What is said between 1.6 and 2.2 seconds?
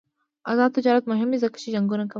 چې جنګونه کموي.